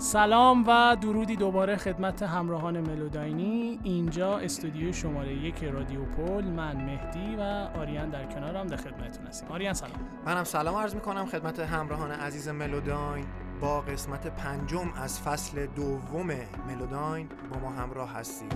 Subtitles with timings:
[0.00, 3.80] سلام و درودی دوباره خدمت همراهان ملوداینی.
[3.82, 7.40] اینجا استودیو شماره یک رادیو پول من مهدی و
[7.80, 9.48] آریان در کنارم در خدمتتون هستیم.
[9.48, 9.92] آریان سلام.
[10.26, 13.26] منم سلام عرض می‌کنم خدمت همراهان عزیز ملوداین.
[13.60, 16.30] با قسمت پنجم از فصل دوم
[16.68, 18.52] ملوداین با ما همراه هستید.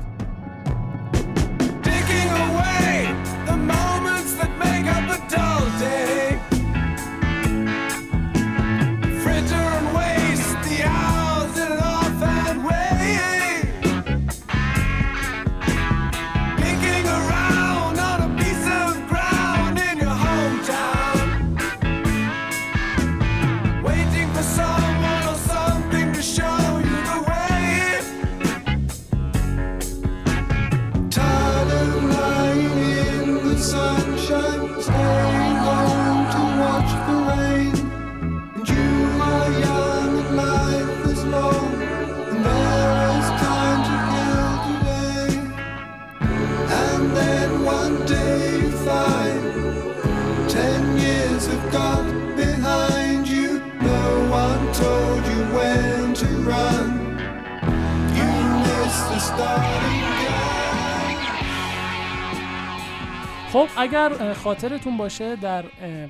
[63.95, 65.62] اگر خاطرتون باشه در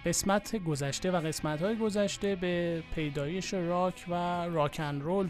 [0.07, 5.29] قسمت گذشته و قسمت های گذشته به پیدایش راک و راکن رول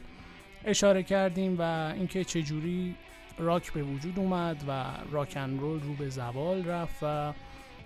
[0.65, 2.95] اشاره کردیم و اینکه چجوری
[3.39, 7.33] راک به وجود اومد و راکن رول رو به زوال رفت و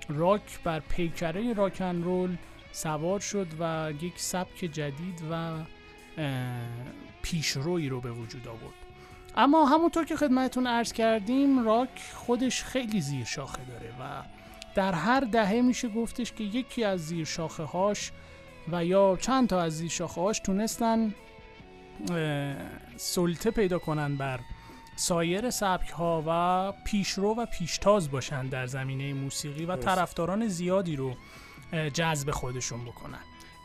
[0.09, 2.37] راک بر پیکره راکن رول
[2.73, 5.53] سوار شد و یک سبک جدید و
[7.23, 8.75] پیشروی رو به وجود آورد.
[9.37, 14.38] اما همونطور که خدمتون عرض کردیم راک خودش خیلی زیر شاخه داره و
[14.75, 18.13] در هر دهه میشه گفتش که یکی از زیر شاخه هاش
[18.73, 21.15] و یا چند تا از زیر شاخه هاش تونستن
[22.97, 24.41] سلطه پیدا کنن بر
[24.97, 31.17] سایر سبک ها و پیشرو و پیشتاز باشن در زمینه موسیقی و طرفداران زیادی رو
[31.93, 33.19] جذب خودشون بکنن.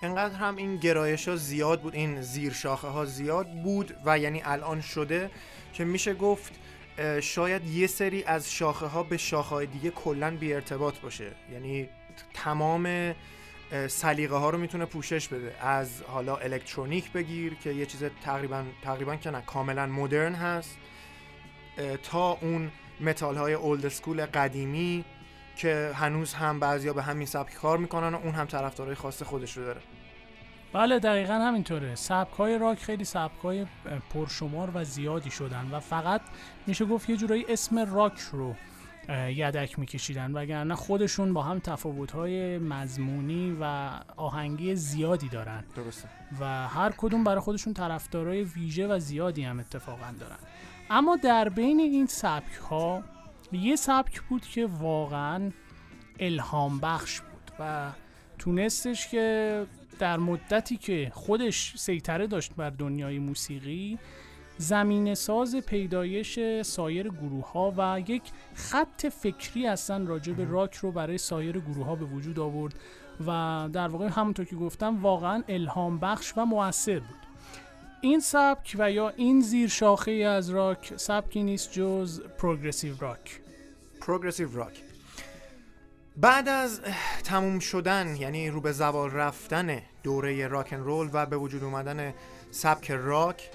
[0.04, 4.42] انقدر هم این گرایش ها زیاد بود این زیر شاخه ها زیاد بود و یعنی
[4.46, 5.32] الان شده
[5.74, 6.54] که میشه گفت
[7.22, 11.32] شاید یه سری از شاخه ها به شاخه های دیگه کلا بی ارتباط باشه.
[11.52, 11.90] یعنی
[12.34, 13.16] تمام
[13.88, 15.56] سلیقه ها رو می‌تونه پوشش بده.
[15.62, 20.78] از حالا الکترونیک بگیر که یه چیز تقریبا تقریبا که نه کاملا مدرن هست.
[22.04, 25.06] تا اون متال های old school قدیمی
[25.56, 29.58] که هنوز هم بعضیا به همین سبک کار می‌کنن و اون هم طرفدارای خاص خودش
[29.58, 29.82] رو داره.
[30.74, 31.96] بله دقیقا همینطوره.
[31.96, 33.66] سبک های راک خیلی سبک های
[34.10, 36.22] پرشمار و زیادی شدن و فقط
[36.68, 38.56] میشه گفت یه جورایی اسم راک رو
[39.30, 40.32] یدک میکشیدن.
[40.32, 45.64] وگرنه خودشون با هم تفاوت های مضمونی و آهنگی زیادی دارن.
[45.76, 46.10] درسته.
[46.40, 50.38] و هر کدوم برای خودشون طرفدارای ویژه و زیادی هم اتفاقا دارن.
[50.90, 53.04] اما در بین این سبک ها
[53.52, 55.52] یه سبک بود که واقعا
[56.20, 57.90] الهام بخش بود و
[58.38, 59.66] تونستش که
[60.04, 64.00] در مدتی که خودش سیطره داشت بر دنیای موسیقی
[64.58, 68.22] زمین ساز پیدایش سایر گروه ها و یک
[68.54, 72.74] خط فکری هستن راجع به راک رو برای سایر گروه ها به وجود آورد
[73.28, 77.20] و در واقع همونطور که گفتم واقعا الهام بخش و موثر بود.
[78.02, 83.42] این سبک و یا این زیر شاخه از راک سبکی نیست جز پروگرسیو راک.
[84.02, 84.82] پروگرسیو راک.
[86.18, 86.82] بعد از
[87.24, 92.14] تموم شدن یعنی رو به زوال رفتن دوره راکن رول و به وجود اومدن
[92.52, 93.50] سبک راک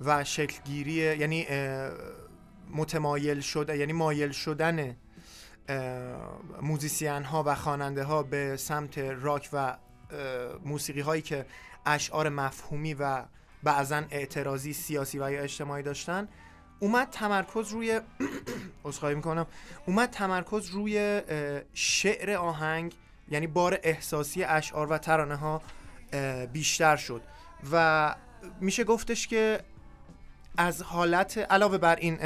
[0.00, 1.46] و شکلگیری یعنی
[2.70, 4.96] متمایل شده یعنی مایل شدن
[6.62, 9.76] موزیسین ها و خواننده ها به سمت راک و
[10.64, 11.46] موسیقی هایی که
[11.86, 13.24] اشعار مفهومی و
[13.62, 16.28] بعضا اعتراضی سیاسی و یا اجتماعی داشتن
[16.80, 18.00] اومد تمرکز روی
[18.84, 19.46] عذرخواهی می‌کنم
[19.86, 21.22] اومد تمرکز روی
[21.74, 22.94] شعر آهنگ
[23.28, 25.62] یعنی بار احساسی اشعار و ترانه ها
[26.52, 27.22] بیشتر شد.
[27.72, 28.14] و
[28.60, 29.60] میشه گفتش که
[30.56, 32.18] از حالت علاوه بر این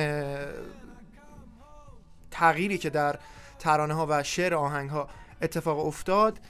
[2.31, 3.19] تغییری که در
[3.59, 5.09] ترانه ها و شعر آهنگ ها
[5.43, 6.41] اتفاق افتاد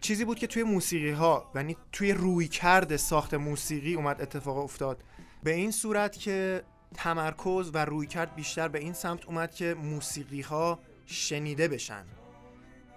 [0.00, 5.04] چیزی بود که توی موسیقی ها یعنی توی روی کرد ساخت موسیقی اومد اتفاق افتاد.
[5.42, 6.62] به این صورت که
[6.94, 12.04] تمرکز و رویکرد بیشتر به این سمت اومد که موسیقی ها شنیده بشن.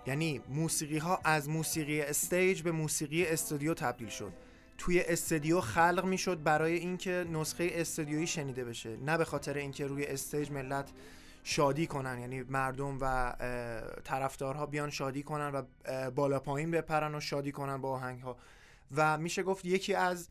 [0.05, 4.33] یعنی موسیقی ها از موسیقی stage به موسیقی استودیو تبدیل شد.
[4.77, 10.05] توی استودیو خلق می‌شد برای اینکه نسخه استودیویی شنیده بشه نه به خاطر اینکه روی
[10.05, 10.91] stage ملت
[11.43, 13.35] شادی کنن یعنی مردم و
[14.03, 15.61] طرفدارها بیان شادی کنن و
[16.11, 18.37] بالا پایین بپرن و شادی کنن با آهنگ ها
[18.95, 20.29] و میشه گفت یکی از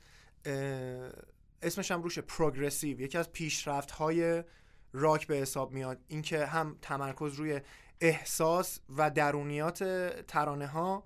[1.63, 4.45] اسمش هم روشه پروگرسیو یکی از پیشرفت های
[4.93, 5.99] راک به حساب میاد.
[6.09, 7.61] اینکه هم تمرکز روی
[8.03, 9.85] احساس و درونیات
[10.27, 11.05] ترانه ها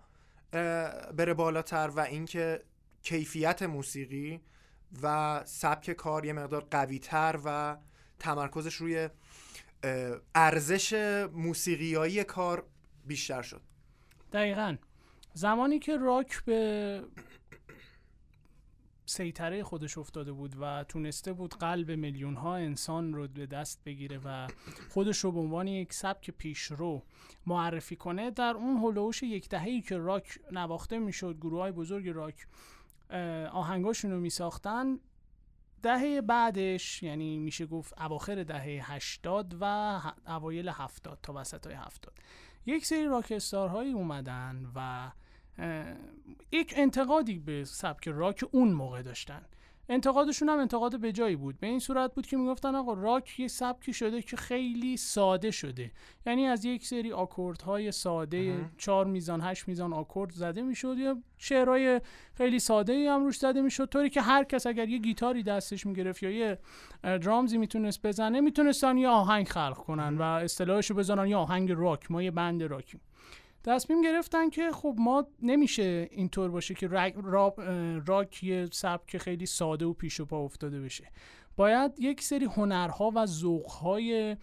[1.17, 2.63] بره بالاتر و اینکه
[3.03, 4.41] کیفیت موسیقی
[5.03, 7.77] و سبک کار یه مقدار قویتر و
[8.19, 9.09] تمرکزش روی
[10.35, 10.93] ارزش
[11.33, 12.67] موسیقیایی کار
[13.07, 13.63] بیشتر شد.
[14.33, 14.77] دقیقا.
[15.33, 17.03] زمانی که راک به
[19.07, 24.21] سیطره خودش افتاده بود و تونسته بود قلب میلیون ها انسان رو به دست بگیره
[24.25, 24.47] و
[24.91, 27.03] خودش رو به عنوان یک سبک پیشرو
[27.47, 28.31] معرفی کنه.
[28.31, 32.47] در اون هلوش یک دهه‌ای که راک نواخته می‌شد گروه های بزرگ راک
[33.53, 34.99] آهنگاشون رو میساختن.
[35.83, 39.65] دهه بعدش یعنی میشه گفت اواخر دهه 80 و
[40.27, 42.13] اوایل 70 تا وسط های 70
[42.67, 45.11] یک سری راکستارهایی اومدن و
[46.53, 49.43] یک انتقادی به سبک راک اون موقع داشتن.
[49.89, 51.61] انتقادشون هم انتقاد به جایی بود.
[51.61, 55.93] به این صورت بود که می‌گفتن آقا راک یه سبکی شده که خیلی ساده شده.
[56.27, 60.99] یعنی از یک سری آکوردهای ساده چهار میزان هشت میزان آکورد زده می‌شد.
[60.99, 62.01] یا شعرهای
[62.35, 63.89] خیلی ساده ای هم روش زده می‌شد.
[63.89, 66.59] طوری که هر کس اگر یه گیتاری دستش می‌گرفت یا یه
[67.03, 72.11] درامزی می‌تونست بزنه می‌تونستن یه آهنگ خلق کنن و اصطلاحشو بزنن یه آهنگ راک.
[72.11, 73.01] ما یه بند راکیم.
[73.67, 76.89] تصمیم گرفتن که خب ما نمیشه اینطور باشه که
[78.07, 81.11] راک یه سبک خیلی ساده و پیش و پا افتاده بشه.
[81.57, 84.37] باید یک سری هنرها و ذوقهای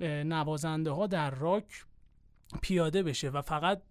[0.00, 1.84] نوازنده ها در راک
[2.62, 3.82] پیاده بشه و فقط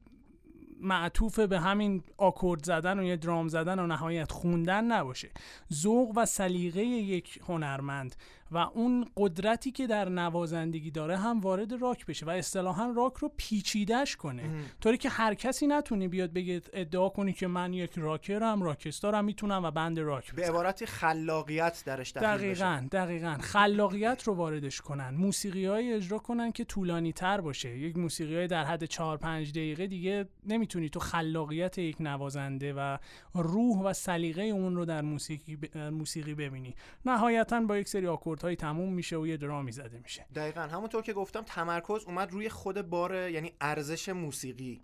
[0.81, 5.30] معطوف به همین آکورد زدن و یه درام زدن و نهایت خوندن نباشه.
[5.74, 8.16] ذوق و سلیقه یک هنرمند
[8.51, 13.31] و اون قدرتی که در نوازندگی داره هم وارد راک بشه و اصطلاحا راک رو
[13.38, 14.44] پیچیدش کنه.
[14.81, 19.63] طوری که هر کسی نتونه بیاد بگه ادعا کنی که من یک راکرم راکستارم می‌تونم
[19.63, 23.38] و بند راک به عبارتی خلاقیت درش دقیقا دقیقا.
[23.42, 25.10] خلاقیت رو واردش کنن.
[25.10, 27.78] موسیقی های اجرا کنن که طولانی تر باشه.
[27.78, 32.98] یک موسیقی های در حد 4 5 دقیقه دیگه نمی‌تونی تو خلاقیت یک نوازنده و
[33.34, 35.78] روح و سلیقه اون رو در موسیقی ب...
[35.78, 36.75] موسیقی ببینی.
[37.06, 40.25] نهایتا با یک سری آکورد های تموم میشه و یه درامی زده میشه.
[40.36, 40.62] دقیقا.
[40.62, 44.81] همونطور که گفتم تمرکز اومد روی خود بار یعنی ارزش موسیقی.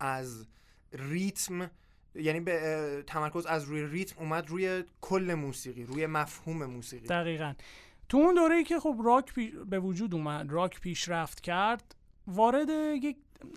[0.00, 0.46] از
[0.92, 1.70] ریتم
[2.14, 7.06] یعنی به تمرکز از روی ریتم اومد روی کل موسیقی روی مفهوم موسیقی.
[7.06, 7.54] دقیقا.
[8.08, 9.34] تو اون دوره ای که خب راک
[9.66, 11.94] به وجود اومد راک پیشرفت کرد
[12.26, 12.68] وارد
[13.02, 13.16] یک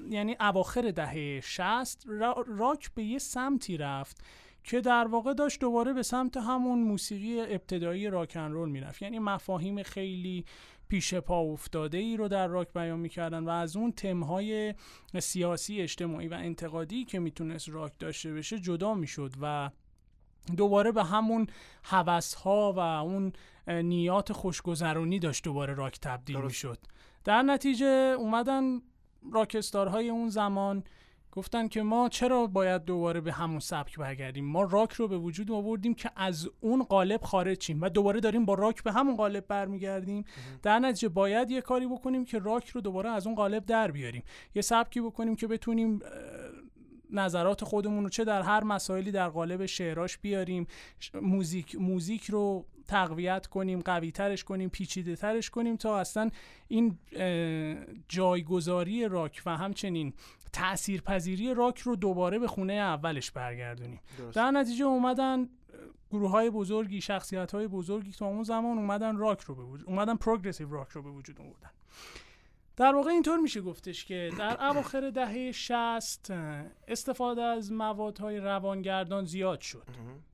[0.10, 2.04] یعنی اواخر دهه 60
[2.48, 4.24] راک به یه سمتی رفت
[4.66, 9.02] که در واقع داشت دوباره به سمت همون موسیقی ابتدایی راکن رول می‌رفت.
[9.02, 10.46] یعنی مفاهیم خیلی
[10.88, 14.74] پیش پا افتاده ای رو در راک بیان می‌کردن و از اون تمهای
[15.20, 19.70] سیاسی اجتماعی و انتقادی که می‌تونست راک داشته بشه جدا می‌شد و
[20.58, 21.48] دوباره به همون
[21.84, 23.34] حوث ها و اون
[23.68, 26.78] نیات خوشگذرونی داشت دوباره راک تبدیل می‌شد.
[27.24, 28.82] در نتیجه اومدن
[29.34, 30.84] راکستارهای اون زمان
[31.36, 35.52] گفتن که ما چرا باید دوباره به همون سبک برگردیم؟ ما راک رو به وجود
[35.52, 39.48] آوردیم که از اون قالب خارج شیم و دوباره داریم با راک به همون قالب
[39.48, 40.26] برمیگردیم.
[40.64, 44.24] در نتیجه باید یه کاری بکنیم که راک رو دوباره از اون قالب در بیاریم.
[44.56, 46.00] یه سبکی بکنیم که بتونیم
[47.12, 50.68] نظرات خودمون رو چه در هر مسائلی در قالب شعراش بیاریم.
[51.22, 56.30] موزیک موزیک رو تقویت کنیم قوی ترش کنیم پیچیده ترش کنیم تا اصلا
[56.68, 56.98] این
[58.10, 60.14] جایگذاری راک و همچنین
[60.56, 64.00] تاثیرپذیری راک رو دوباره به خونه اولش برگردونیم.
[64.18, 64.36] درست.
[64.36, 65.50] در نتیجه اومدن
[66.12, 70.16] گروه های بزرگی شخصیت های بزرگی که اون زمان اومدن راک رو به وجود اومدن
[70.16, 71.70] پروگرسیو راک رو به وجود آوردن.
[72.78, 76.32] در واقع اینطور میشه گفتش که در اواخر دهه 60
[76.88, 79.88] استفاده از موادهای روانگردان زیاد شد.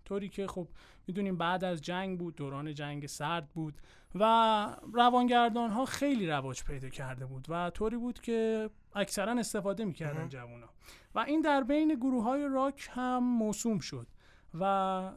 [0.05, 0.67] طوری که خب
[1.07, 3.81] می‌دونیم بعد از جنگ بود دوران جنگ سرد بود
[4.15, 4.23] و
[4.93, 10.67] روانگردان ها خیلی رواج پیدا کرده بود و طوری بود که اکثرا استفاده می‌کردن جوونا.
[11.15, 14.07] و این در بین گروه های راک هم مرسوم شد
[14.59, 15.11] و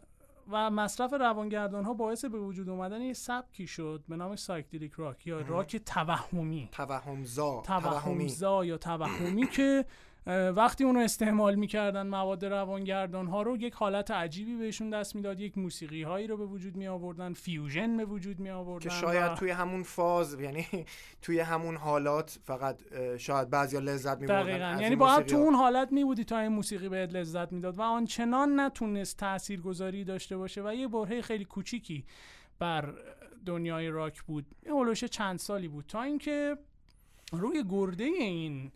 [0.50, 5.26] و مصرف روانگردان ها باعث به وجود اومدن یه سبکی شد به نام psychedelic rock
[5.26, 6.68] یا راک توهمی.
[6.72, 9.84] توهمزا توهمزا یا توهمی که
[10.26, 15.58] وقتی اونو استعمال می‌کردن مواد روانگردان ها رو یک حالت عجیبی بهشون دست می‌داد یک
[15.58, 19.50] موسیقی هایی رو به وجود می آوردن fusion به وجود می آوردن که شاید توی
[19.50, 20.66] همون فاز یعنی
[21.22, 22.80] توی همون حالات فقط
[23.18, 26.88] شاید بعضیا لذت می بردن یعنی باید تو اون حالت می بودی تا این موسیقی
[26.88, 32.04] بهت لذت می‌داد و آنچنان نتونست تاثیرگذاری داشته باشه و یه برهه خیلی کوچیکی
[32.58, 32.94] بر
[33.46, 34.46] دنیای راک بود.
[34.62, 35.84] این چند سالی بود.
[35.88, 36.56] تا اینکه
[37.32, 38.72] روی گرده این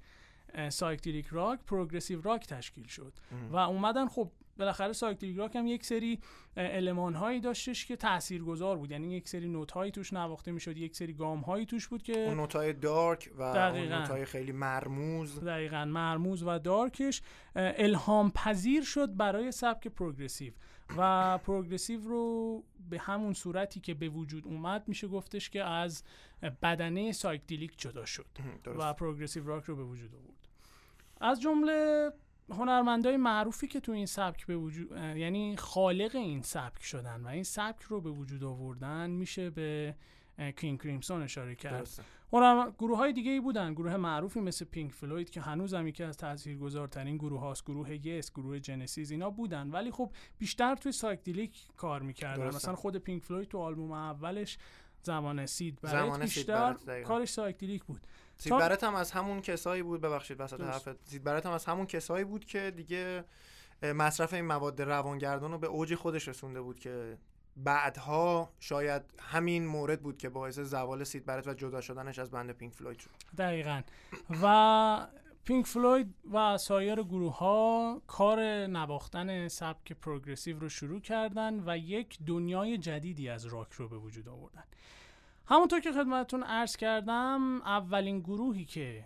[0.69, 3.13] psychedelic rock progressive rock تشکیل شد.
[3.51, 6.21] و اومدن خب بالاخره psychedelic rock هم یک سری
[6.57, 8.91] المان هایی داشتش که تاثیرگذار بود.
[8.91, 12.19] یعنی یک سری نوت هایی توش نواخته می‌شد یک سری گام هایی توش بود که
[12.19, 15.41] اون نوت های dark و اون نوت های خیلی مرموز.
[15.41, 17.23] دقیقا مرموز و dark ش
[17.55, 20.53] الهام پذیر شد برای سبک progressive.
[20.97, 26.03] و progressive رو به همون صورتی که به وجود اومد میشه گفتش که از
[26.63, 28.27] بدنه psychedelic جدا شد.
[28.67, 30.38] و progressive rock رو به وجود آورد.
[31.21, 32.11] از جمله
[32.51, 37.43] هنرمندای معروفی که تو این سبک به وجود یعنی خالق این سبک شدن و این
[37.43, 39.95] سبک رو به وجود آوردن میشه به
[40.57, 41.89] کینگ کریمسون اشاره کرد.
[42.33, 43.75] هنر گروه های دیگه ای بودن.
[43.75, 48.33] گروه معروفی مثل پینک فلوید که هنوز هم یکی از تاثیرگذارترین گروه هاست گروه یس
[48.33, 49.71] گروه جنسیز اینا بودن.
[49.71, 52.47] ولی خب بیشتر توی psychedelic کار می‌کردن.
[52.47, 54.59] مثلا خود پینک فلوید تو آلبوم اولش
[55.03, 58.07] زمان سید برت بیشتر کارش psychedelic بود.
[58.39, 61.09] سید برات هم از همون کسایی بود ببخشید وسط حرفت.
[61.09, 63.25] سید برت هم از همون کسایی بود که دیگه
[63.83, 67.19] مصرف این مواد روانگردان رو به اوج خودش رسونده بود که
[67.57, 72.53] بعدها شاید همین مورد بود که باعث زوال سید برت و جدا شدنش از band
[72.53, 73.11] پینک فلوید شد.
[73.39, 73.83] دقیقا.
[74.43, 75.07] و
[75.45, 82.19] پینک فلوید و سایر گروه ها کار نواختن سبک progressive رو شروع کردن و یک
[82.27, 84.65] دنیای جدیدی از راک رو به وجود آوردن.
[85.49, 89.05] همونطور که خدمتتون عرض کردم اولین گروهی که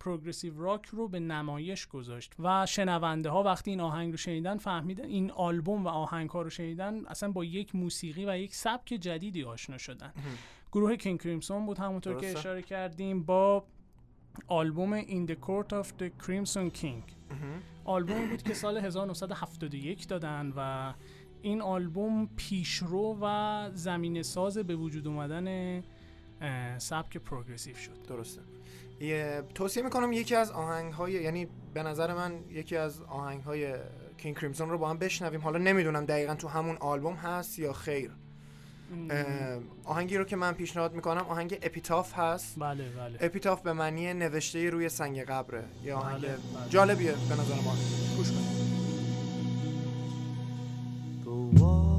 [0.00, 5.04] پروگرسیو راک رو به نمایش گذاشت و شنونده ها وقتی این آهنگ رو شنیدن فهمیدن
[5.04, 9.44] این آلبوم و آهنگ ها رو شنیدن اصلا با یک موسیقی و یک سبک جدیدی
[9.44, 10.12] آشنا شدن.
[10.72, 13.64] گروه کینگ کریمسون بود همونطور که اشاره کردیم با
[14.46, 17.12] آلبوم In the Court of the Crimson King.
[17.84, 20.92] آلبوم بود که سال 1971 دادن و
[21.42, 25.82] این آلبوم پیشرو و زمینه ساز به وجود اومدن
[26.78, 28.02] سبک progressive شد.
[28.08, 28.40] درسته.
[29.54, 33.74] توصیه می‌کنم یکی از آهنگ های یعنی به نظر من یکی از آهنگ های
[34.18, 35.40] کینگ کریمسون رو با هم بشنویم.
[35.40, 38.10] حالا نمی‌دونم دقیقا تو همون آلبوم هست یا خیر.
[39.84, 42.58] آهنگی رو که من پیشنهاد می‌کنم آهنگ اپیتاف هست.
[42.58, 43.18] بله بله.
[43.20, 45.64] اپیتاف به معنی نوشته روی سنگ قبره.
[45.84, 46.68] یه آهنگ بله، بله.
[46.70, 47.76] جالبیه به نظر ما
[48.16, 48.30] گوش
[51.58, 51.91] کنیم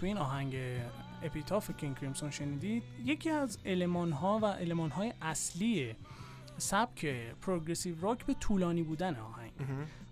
[0.00, 0.56] تو این آهنگ
[1.22, 5.94] اپیتاف کینگ کریمسون شنیدید یکی از المان ها و المان های اصلی
[6.58, 7.06] سبک
[7.42, 9.52] progressive rock به طولانی بودن آهنگ.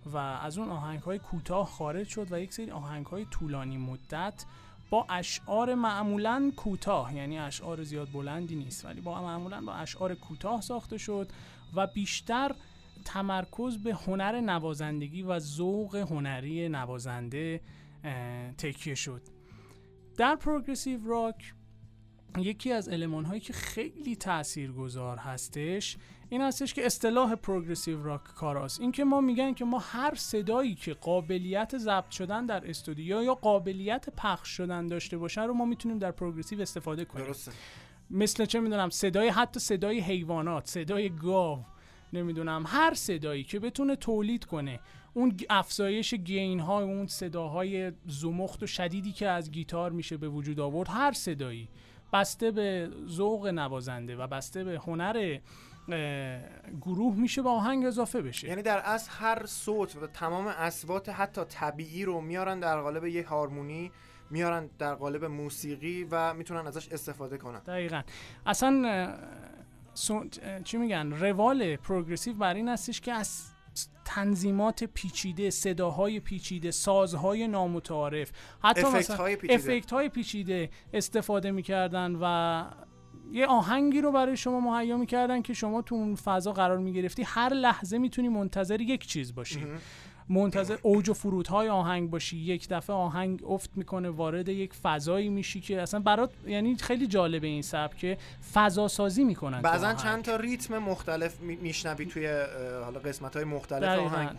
[0.06, 4.44] و از اون آهنگ های کوتاه خارج شد و یک سری آهنگ های طولانی مدت
[4.90, 10.60] با اشعار معمولا کوتاه یعنی اشعار زیاد بلندی نیست ولی با معمولا با اشعار کوتاه
[10.60, 11.28] ساخته شد
[11.74, 12.54] و بیشتر
[13.04, 17.60] تمرکز به هنر نوازندگی و ذوق هنری نوازنده
[18.58, 19.37] تکیه شد.
[20.18, 21.54] در پروگرسیو راک
[22.38, 25.96] یکی از علمان هایی که خیلی تأثیر گذار هستش
[26.28, 28.80] این هستش که اصطلاح پروگرسیو راک کاراست.
[28.80, 33.34] این که ما میگن که ما هر صدایی که قابلیت ضبط شدن در استودیو یا
[33.34, 37.26] قابلیت پخش شدن داشته باشه رو ما می‌تونیم در پروگرسیو استفاده کنیم.
[37.26, 37.52] درسته.
[38.10, 41.64] مثل چه می‌دونم صدای حتی صدای حیوانات صدای گاو
[42.12, 44.80] نمی‌دونم هر صدایی که بتونه تولید کنه.
[45.14, 50.60] اون افزایش گین ها اون صداهای زمخت و شدیدی که از گیتار میشه به وجود
[50.60, 51.68] آورد هر صدایی.
[52.12, 55.38] بسته به ذوق نوازنده و بسته به هنر
[56.80, 58.48] گروه میشه به آهنگ اضافه بشه.
[58.48, 63.28] یعنی در اصل هر صوت و تمام اصوات حتی طبیعی رو میارن در قالب یه
[63.28, 63.90] هارمونی
[64.30, 67.58] میارن در قالب موسیقی و می‌تونن ازش استفاده کنن.
[67.58, 68.02] دقیقا.
[68.46, 69.14] اصلا
[70.64, 73.52] چی میگن؟ روال پروگرسیو بر این هستش که از
[74.08, 78.30] تنظیمات پیچیده صداهای پیچیده سازهای نامتعارف.
[78.62, 79.54] حتی افکت های پیچیده.
[79.54, 82.64] افکت های پیچیده استفاده می‌کردن و
[83.32, 87.22] یه آهنگی رو برای شما مهیا می‌کردن که شما تو اون فضا قرار می‌گرفتی.
[87.22, 89.66] هر لحظه می‌تونی منتظر یک چیز باشی.
[90.30, 92.36] منتظر اوج و فرودهای آهنگ باشی.
[92.36, 97.46] یک دفعه آهنگ افت می‌کنه وارد یک فضایی میشی که اصلا برات یعنی خیلی جالبه
[97.46, 98.18] این سبک
[98.52, 102.26] فضا سازی می‌کنن بعضا چند تا ریتم مختلف میشنوی توی
[102.84, 104.30] حالا قسمت های مختلف آهنگ.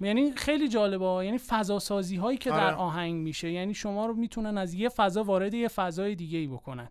[0.00, 2.60] یعنی خیلی جالبه یعنی فضا سازی هایی که آره.
[2.60, 3.50] در آهنگ میشه.
[3.50, 6.88] یعنی شما رو می‌تونن از یه فضا وارد یه فضای دیگه ای بکنن.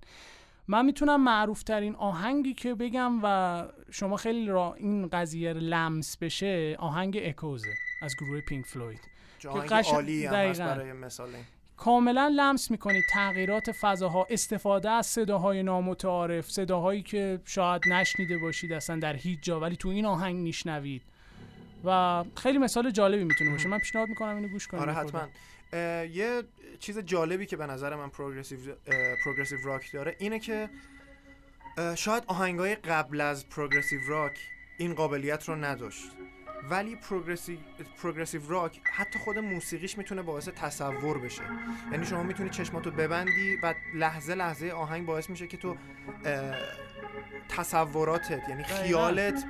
[0.67, 6.75] من می‌تونم معروف ترین آهنگی که بگم و شما خیلی را این قضیه لمس بشه
[6.79, 9.01] آهنگ اکوزه از گروه پینک فلوید
[9.39, 9.93] که قش...
[9.93, 11.29] عالی برای مثال
[11.77, 18.99] کاملا لمس می‌کنید تغییرات فضاها استفاده از صداهای نامتعارف صداهایی که شاید نشنیده باشید اصلا
[18.99, 21.01] در هیچ جا ولی تو این آهنگ میشنوید.
[21.85, 23.67] و خیلی مثال جالبی می‌تونه باشه.
[23.67, 24.83] من پیشنهاد می‌کنم اینو گوش کنید.
[24.83, 25.21] آره حتما.
[25.73, 26.43] یه
[26.79, 28.59] چیز جالبی که به نظر من پروگرسیو
[29.23, 30.69] پروگرسیو راک داره اینه که
[31.95, 34.39] شاید آهنگای قبل از پروگرسیو راک
[34.77, 36.11] این قابلیت رو نداشت.
[36.69, 37.57] ولی پروگرسیو
[38.01, 41.43] پروگرسیو راک حتی خود موسیقیش می‌تونه باعث تصور بشه.
[41.91, 45.77] یعنی شما می‌تونی چشماتو ببندی و لحظه لحظه آهنگ باعث میشه که تو
[47.49, 49.45] تصوراتت یعنی خیالت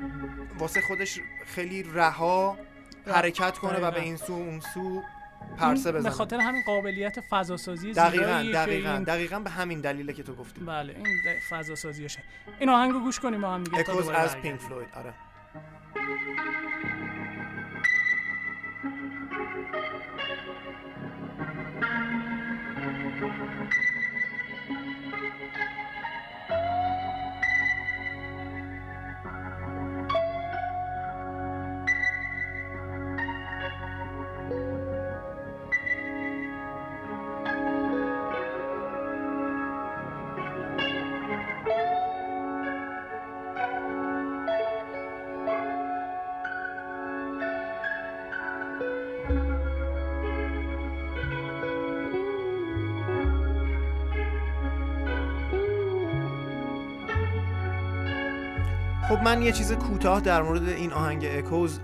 [0.60, 2.58] واسه خودش خیلی رها
[3.06, 5.04] حرکت کنه و به این سو اون سو
[5.58, 8.92] پرسه بزنه به خاطر همین قابلیت فضا سازی دقیقاً دقیقاً.
[8.92, 9.04] این...
[9.04, 10.62] دقیقاً به همین دلیله که تو گفتی.
[10.62, 12.20] بله این فضا سازیشه
[12.60, 15.14] این آهنگو گوش کنیم با هم دیگه اکوز از پینک فلوید آره.
[59.10, 61.80] خب من یه چیز کوتاه در مورد این آهنگ اکوز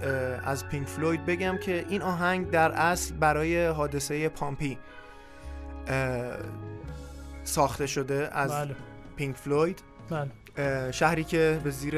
[0.46, 4.78] از پینک فلوید بگم که این آهنگ در اصل برای حادثه پامپی
[7.44, 8.76] ساخته شده از بله.
[9.16, 10.92] پینک فلوید بله.
[10.92, 11.96] شهری که به زیر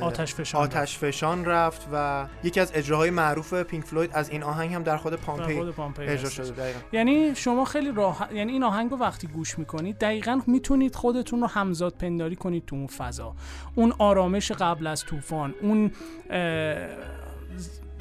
[0.00, 4.74] آتش فشان, آتش فشان رفت و یکی از اجراهای معروف پینک فلوید از این آهنگ
[4.74, 6.78] هم در خود پامپی, در پامپی اجرا شده دقیقا.
[6.92, 11.46] یعنی شما خیلی راحت یعنی این آهنگ رو وقتی گوش می‌کنید دقیقا می‌تونید خودتون رو
[11.46, 13.34] همزاد پنداری کنید تو اون فضا.
[13.74, 15.90] اون آرامش قبل از طوفان اون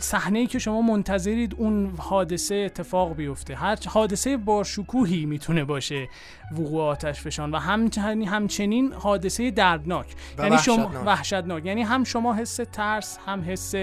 [0.04, 3.56] صحنه ای که شما منتظرید اون حادثه اتفاق بیفته.
[3.56, 6.08] هر حادثه با شکوهی می‌تونه باشه
[6.52, 10.16] وقوع آتش فشان و همچنین همچنین حادثه دردناک.
[10.40, 11.66] یعنی شما وحشتناک.
[11.66, 13.74] یعنی هم شما حس ترس هم حس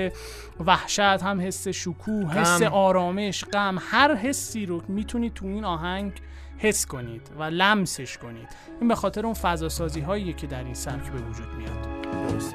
[0.60, 3.78] وحشت هم حس شکوه حس آرامش غم.
[3.80, 6.12] هر حسی رو می‌تونید تو این آهنگ
[6.58, 8.48] حس کنید و لمسش کنید.
[8.80, 12.02] این به خاطر اون فضا سازی هایی که در این سبک به وجود میاد.
[12.28, 12.54] درست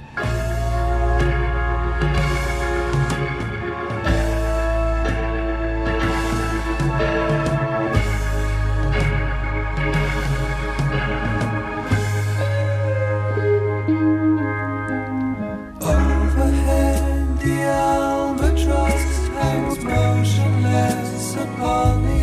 [21.58, 22.23] call me.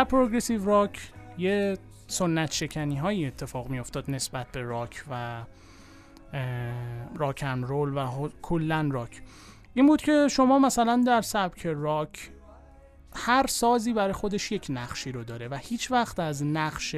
[0.00, 5.42] در پروگرسیو راک یه سنت شکنی های اتفاق می افتاد نسبت به راک و
[7.16, 9.22] راک هم رول و کلا راک.
[9.74, 12.30] این بود که شما مثلا در سبک راک
[13.14, 16.96] هر سازی برای خودش یک نقشی رو داره و هیچ وقت از نقش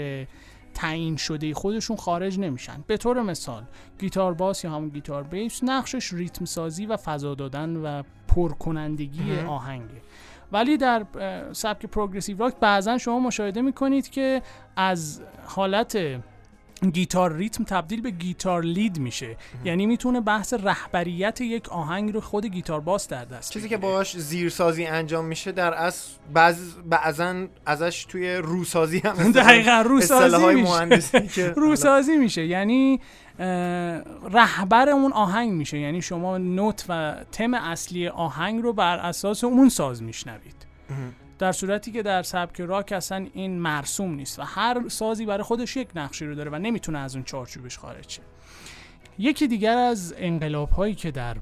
[0.75, 2.85] تعیین شده خودشون خارج نمیشن.
[2.87, 3.65] به طور مثال
[3.99, 10.03] گیتار باس یا همون گیتار بیس نقشش ریتم سازی و فضا دادن و پرکنندگی آهنگه.
[10.53, 11.07] ولی در
[11.53, 14.43] سبک پروگرسیو راک بعضا شما مشاهده می‌کنید که
[14.77, 16.21] از حالت
[16.90, 19.37] گیتار ریتم تبدیل به گیتار لید میشه.
[19.64, 24.18] یعنی می‌تونه بحث رهبریت یک آهنگ رو خود گیتار باس در دست چیزی که باهاش
[24.18, 31.49] زیرسازی انجام میشه در از بعض بعضا ازش توی روسازی هم دقیقا روسازی میشه.
[31.57, 32.47] روسازی میشه.
[32.47, 33.01] یعنی
[34.33, 35.79] رهبر اون آهنگ میشه.
[35.79, 40.66] یعنی شما نوت و تم اصلی آهنگ رو بر اساس اون ساز میشنوید.
[41.42, 45.76] در صورتی که در سبک راک اصلا این مرسوم نیست و هر سازی برای خودش
[45.76, 48.22] یک نقشی رو داره و نمی‌تونه از اون چارچوبش خارج شه.
[49.18, 51.37] یکی دیگر از انقلاب هایی که در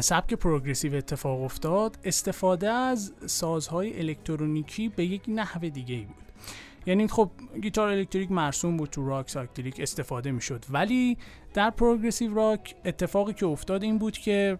[0.00, 6.32] سبک پروگرسیو اتفاق افتاد استفاده از سازهای الکترونیکی به یک نحو دیگه ای بود.
[6.86, 7.30] یعنی خب
[7.62, 10.64] گیتار الکتریک مرسوم بود تو راک ساز الکتریک استفاده می‌شد.
[10.70, 11.18] ولی
[11.54, 14.58] در progressive rock اتفاقی که افتاد این بود که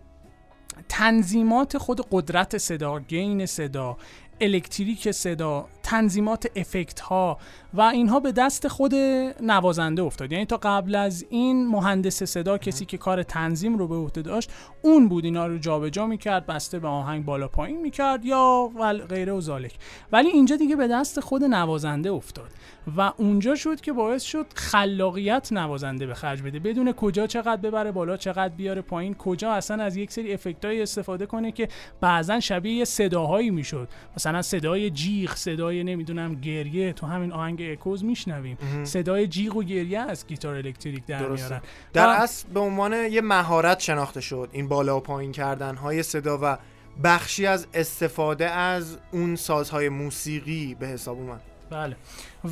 [0.88, 3.96] تنظیمات خود قدرت صدا gain صدا
[4.40, 7.38] الکتریک صدا تنظیمات افکت ها
[7.74, 8.94] و اینها به دست خود
[9.42, 10.33] نوازنده افتاد.
[10.33, 14.50] یعنی تا قبل از این مهندس صدا کسی که کار تنظیم رو به عهده داشت
[14.83, 18.70] اون بود اینا رو جابجا می‌کرد بسته به آهنگ بالا پایین می‌کرد یا
[19.09, 19.74] غیره و ذالک
[20.12, 22.50] ولی اینجا دیگه به دست خود نوازنده افتاد
[22.96, 26.59] و اونجا شد که باعث شد خلاقیت نوازنده به خرج بده.
[26.59, 31.26] بدون کجا چقدر ببره بالا چقدر بیاره پایین کجا اصلا از یک سری افکتای استفاده
[31.26, 31.68] کنه که
[32.00, 33.88] بعضا شبیه صداهایی می‌شد.
[34.16, 38.59] مثلا صدای جیغ صدای نمی‌دونم گریه تو همین آهنگ اکوز میشنویم.
[38.85, 41.61] صدای جیغ و گریه از گیتار الکتریک در میارن.
[41.92, 46.38] در اصل به عنوان یه مهارت شناخته شد این بالا و پایین کردن های صدا
[46.42, 46.59] و
[47.05, 51.40] بخشی از استفاده از اون سازهای موسیقی به حساب اومد.
[51.71, 51.97] بله.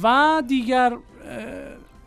[0.03, 0.97] و دیگر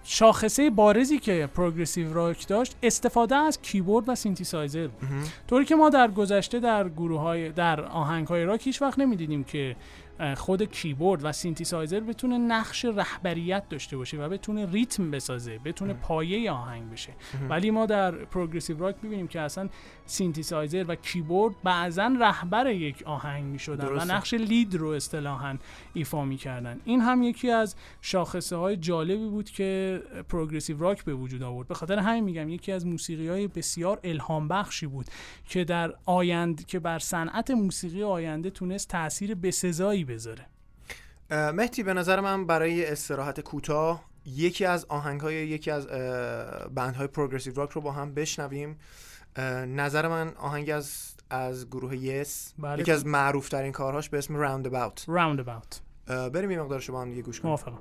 [0.04, 5.10] شاخصه بارزی که progressive rock داشت استفاده از کیبورد و سینتیسایزر بود.
[5.48, 9.44] طوری که ما در گذشته در گروه های در آهنگ های راک هیچ وقت نمی‌دیدیم
[9.44, 9.76] که
[10.38, 16.52] خود کیبورد و سینتیسایزر بتونه نقش رهبریت داشته باشه و بتونه ریتم بسازه بتونه پایه
[16.52, 17.14] آهنگ بشه.
[17.50, 19.70] ولی ما در progressive rock ببینیم که اصلا
[20.06, 25.58] سینتیسایزر و کیبورد بعضا رهبر یک آهنگ می‌شدن و نقش lead رو اصطلاحا
[25.94, 26.80] ایفا می‌کردن.
[26.86, 31.68] این هم یکی از شاخصه های جالبی بود که progressive rock به وجود آورد.
[31.68, 35.06] به خاطر همین میگم یکی از موسیقی های بسیار الهام بخشی بود
[35.46, 40.46] که در آیند که بر صنعت موسیقی آینده تونست تاثیر بسزایی بذاره.
[41.32, 45.88] مهدی به نظر من برای استراحت کوتاه یکی از آهنگ های یکی از
[46.76, 48.78] بند های پروگرسیو راک رو با هم بشنویم.
[49.68, 52.82] نظر من آهنگ از از گروه یس بله.
[52.82, 57.02] یکی از معروف ترین کارهاش به اسم راوند اباوت راوند اباوت بریم یه مقدارش با
[57.02, 57.50] هم دیگه گوش کنیم.
[57.50, 57.80] موافقم.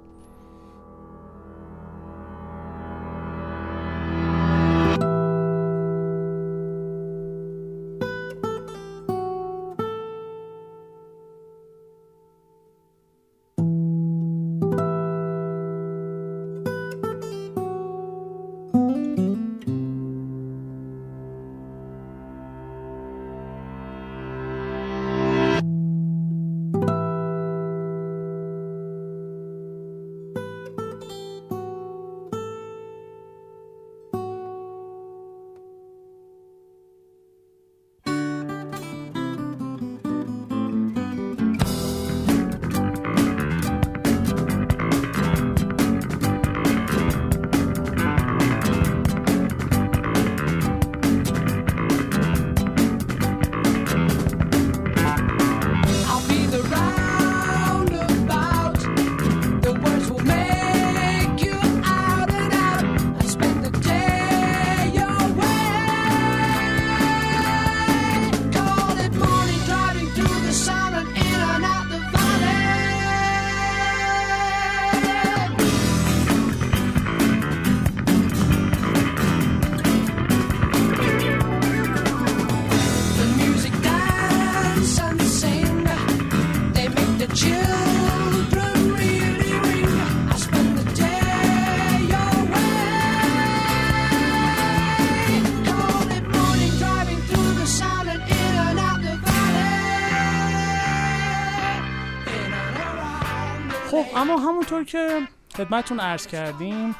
[104.68, 106.94] همونطور که خدمتون عرض کردیم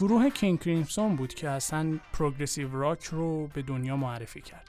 [0.00, 4.68] گروه کینگ کریمسون بود که اصلا progressive rock رو به دنیا معرفی کرد.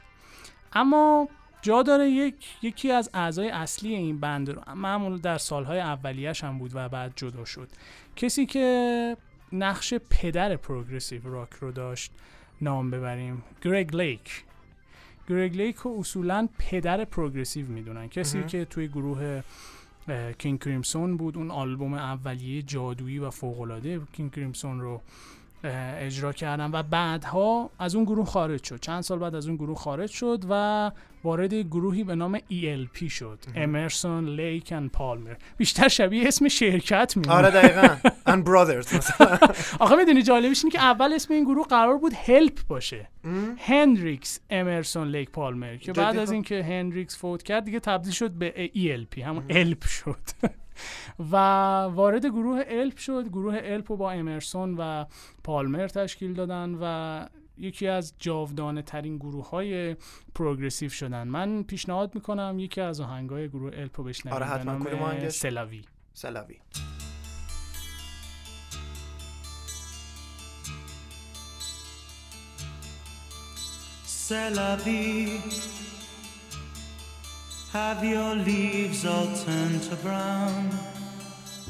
[0.74, 1.28] اما
[1.62, 6.58] جا داره یک، یکی از اعضای اصلی این band رو معمول در سالهای اولیش هم
[6.58, 7.70] بود و بعد جدا شد.
[8.16, 9.18] کسی که
[9.52, 12.12] نقش پدر progressive rock رو داشت
[12.62, 14.44] نام ببریم گرگ لیک.
[15.30, 18.10] گرگ لیک رو اصولا پدر progressive می‌دونن.
[18.10, 19.44] کسی که توی گروه
[20.40, 21.38] کینگ کریمسون بود.
[21.38, 25.02] اون آلبوم اولیه جادویی و فوقالعاده کینگ کریمسون رو
[25.66, 28.80] اجرا کردن و بعدها از اون گروه خارج شد.
[28.80, 30.92] چند سال بعد از اون گروه خارج شد و
[31.24, 33.40] وارد گروهی به نام ELP شد.
[33.56, 37.36] امرسون لیک اند پالمر بیشتر شبیه اسم شرکت میمونه.
[37.36, 37.96] آره دقیقا.
[38.26, 39.38] and Brothers مثلا.
[39.80, 43.10] آخه می‌دونی جالبش اینه که اول اسم این گروه قرار بود هلپ باشه.
[43.58, 48.32] هندریکس امرسون لیک پالمر که بعد از خب؟ اینکه هندریکس فوت کرد دیگه تبدیل شد
[48.32, 50.20] به ELP همون الپ شد.
[51.32, 51.36] و
[51.84, 53.28] وارد گروه الپ شد.
[53.28, 55.06] گروه الپ رو با امرسون و
[55.44, 57.26] پالمر تشکیل دادن و
[57.58, 59.96] یکی از جاودانه ترین گروه های
[60.36, 61.28] پروگرسیو شدن.
[61.28, 64.36] من پیشنهاد می‌کنم یکی از آهنگای گروه الپ رو بشنویم.
[64.36, 65.30] آره، حتما.
[65.30, 65.82] سلاوی.
[66.14, 66.60] سلاوی.
[74.86, 75.93] vie.
[77.74, 80.70] Have your leaves all turned to brown?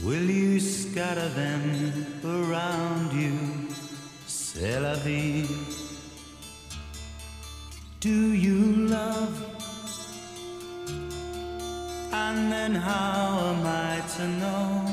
[0.03, 3.39] Will you scatter them around you?
[4.27, 5.47] C'est la vie.
[8.01, 9.33] Do you love?
[12.11, 14.85] And then how am I to know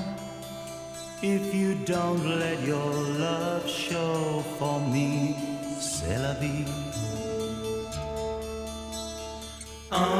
[1.22, 5.34] if you don't let your love show for me?
[5.80, 6.64] C'est la vie.
[9.92, 10.19] Oh,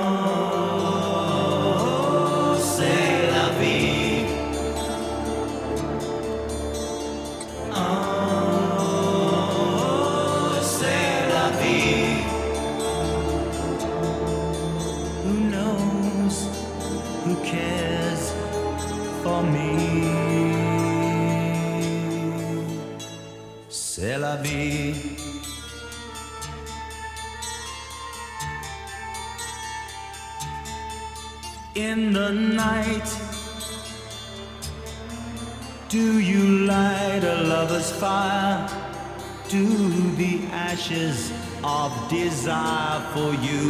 [41.64, 43.62] of desire for you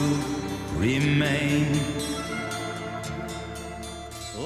[0.79, 1.67] remain?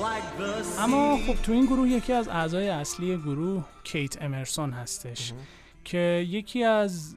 [0.04, 5.32] Like the اما خب تو این گروه یکی از اعضای اصلی گروه کیت امرسون هستش
[5.84, 7.16] که یکی از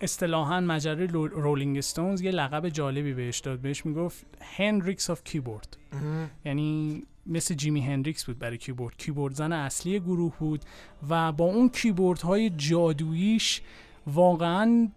[0.00, 3.58] اصطلاحا مجله لو- رولینگ استونز یه لقب جالبی بهش داد.
[3.60, 5.76] بهش می‌گفت Hendrix of keyboard
[6.44, 8.96] یعنی مثل جیمی هندریکس بود برای کیبورد.
[8.96, 10.64] کیبورد زن اصلی گروه بود
[11.08, 13.60] و با اون کیبورد های جادوییش
[14.06, 14.88] واقعا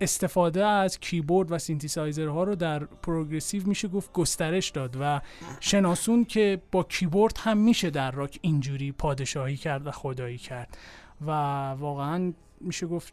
[0.00, 5.20] استفاده از کیبورد و سینتیسایزرها رو در progressive میشه گفت گسترش داد و
[5.60, 10.78] شناسوند که با کیبورد هم میشه در راک اینجوری پادشاهی کرد و خدایی کرد.
[11.26, 11.30] و
[11.70, 13.12] واقعا میشه گفت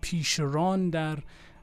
[0.00, 1.18] پیشران در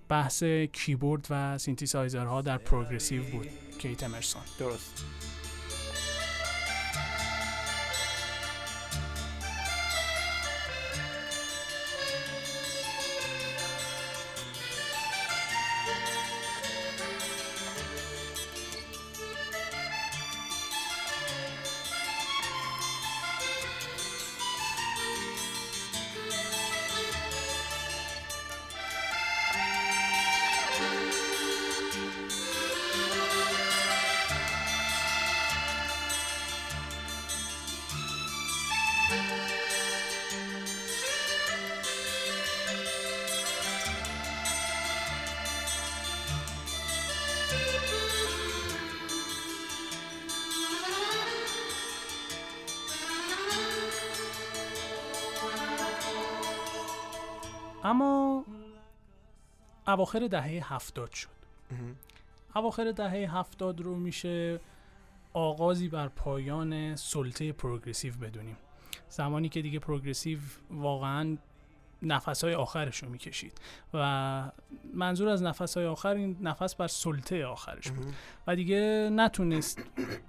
[0.09, 3.47] بحث کیبورد و سینتیسایزرها در progressive بود.
[3.79, 4.41] کیت امرسون.
[4.59, 5.05] درست.
[59.93, 61.29] اواخر دهه هفتاد شد.
[62.55, 64.59] اواخر دهه هفتاد رو میشه
[65.33, 68.57] آغازی بر پایان سلطه پروگرسیو بدونیم.
[69.09, 70.39] زمانی که دیگه پروگرسیو
[70.71, 71.37] واقعا
[72.01, 73.61] نفس های آخرش رو می‌کشید
[73.93, 74.51] و
[74.93, 78.13] منظور از نفس های آخر این نفس بر سلطه آخرش بود.
[78.47, 79.79] و دیگه نتونست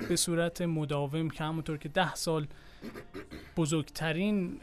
[0.09, 2.47] به صورت مداوم که همونطور که ده سال
[3.57, 4.61] بزرگترین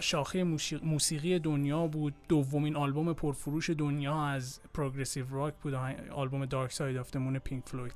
[0.00, 0.44] شاخه
[0.82, 2.14] موسیقی دنیا بود.
[2.28, 5.74] دومین آلبوم پرفروش دنیا از progressive rock بود
[6.10, 7.94] آلبوم Dark Side of Moon پینک فلوید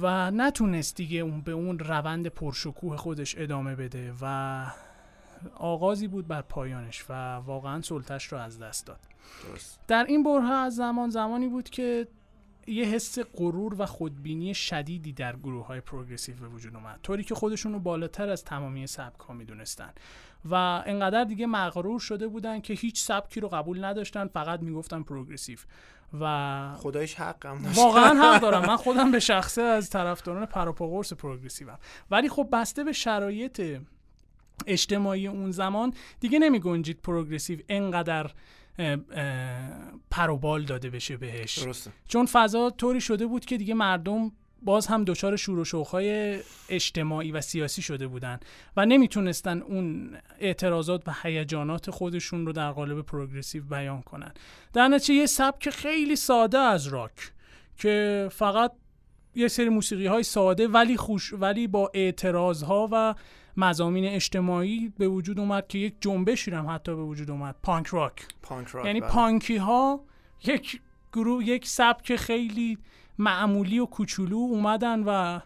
[0.00, 4.66] و نتونست دیگه اون به اون روند پرشکوه خودش ادامه بده و
[5.54, 9.00] آغازی بود بر پایانش و واقعا سلطش رو از دست داد.
[9.48, 9.80] درست.
[9.88, 12.08] در این برهه از زمان زمانی بود که
[12.66, 17.00] یه حس غرور و خودبینی شدیدی در گروه های progressive به وجود اومد.
[17.02, 19.90] طوری که خودشون رو بالاتر از تمامی سبک ها می‌دونستن.
[20.50, 20.54] و
[20.86, 25.58] انقدر دیگه مغرور شده بودن که هیچ سبکی رو قبول نداشتن فقط می‌گفتن پروگرسیو.
[26.20, 27.78] و خدایش حقم داشت.
[27.78, 28.66] واقعا حق دارم.
[28.66, 31.78] من خودم به شخصه از طرفداران پروپاگورس پروگرسیوم.
[32.10, 33.80] ولی خب بسته به شرایط
[34.66, 38.30] اجتماعی اون زمان دیگه نمی گنجید پروگرسیو انقدر
[40.10, 41.58] پروبال داده بشه بهش.
[41.58, 41.90] درسته.
[42.08, 44.32] چون فضا طوری شده بود که دیگه مردم
[44.62, 48.40] باز هم دچار شور و شوق‌های اجتماعی و سیاسی شده بودن
[48.76, 54.32] و نمی‌تونستن اون اعتراضات و هیجانات خودشون رو در قالب پروگرسیو بیان کنن.
[54.72, 57.32] در نتیجه یه سبک خیلی ساده از راک
[57.76, 58.72] که فقط
[59.34, 63.14] یه سری موسیقی های ساده ولی خوش ولی با اعتراض ها و
[63.56, 67.56] مزامین اجتماعی به وجود اومد که یک جنبشی هم حتی به وجود اومد.
[67.62, 69.10] پانک راک پانک راک یعنی بله.
[69.10, 70.04] پانکی ها
[70.44, 70.80] یک
[71.12, 72.78] گروه یک سبک خیلی
[73.18, 75.40] معمولی و کوچولو اومدن و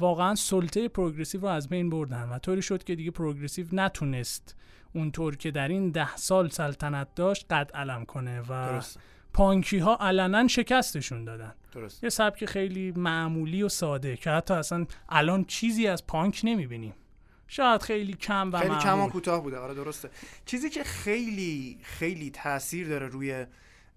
[0.00, 4.56] واقعا سلطه پروگرسیو رو از بین بردن و طوری شد که دیگه پروگرسیو نتونست
[4.94, 9.00] اونطور که در این ده سال سلطنت داشت قد علم کنه و درسته.
[9.32, 11.54] پانکی ها علنا شکستشون دادن.
[11.72, 16.94] درست یه سبک خیلی معمولی و ساده که حتی اصلا الان چیزی از پانک نمی‌بینیم.
[17.56, 19.08] شاید خیلی کم و خیلی کم و.
[19.08, 19.58] کوتاه بوده.
[19.58, 20.10] آره درسته.
[20.46, 23.46] چیزی که خیلی خیلی تاثیر داره روی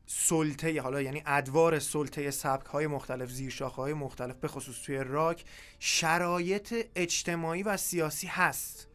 [0.06, 5.46] سلطه حالا یعنی ادوار سلطه سبک های مختلف زیرشاخه های مختلف به خصوص توی راک
[5.80, 8.88] شرایط اجتماعی و سیاسی هست.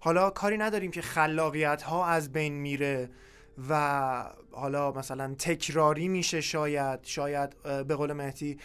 [0.00, 3.10] حالا کاری نداریم که خلاقیت ها از بین میره
[3.68, 7.00] و حالا مثلا تکراری میشه شاید.
[7.02, 8.58] شاید به قول مهدی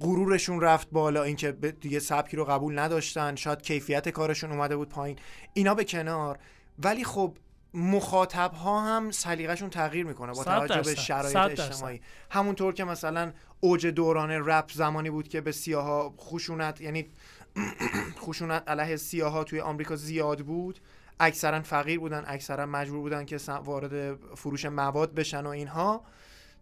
[0.00, 5.18] غرورشون رفت بالا اینکه دیگه سبکی رو قبول نداشتن شاید کیفیت کارشون اومده بود پایین
[5.52, 6.38] اینا به کنار
[6.78, 7.36] ولی خب
[7.74, 10.94] مخاطب ها هم سلیقهشون تغییر می‌کنه با توجه به.
[10.94, 11.36] شرایط.
[11.36, 17.08] اجتماعی همونطور که مثلا اوج دوران رپ زمانی بود که به سیاها خشونت یعنی
[18.24, 20.80] خشونت علیه سیاها توی آمریکا زیاد بود
[21.20, 26.04] اکثرا فقیر بودن اکثرا مجبور بودن که وارد فروش مواد بشن و اینها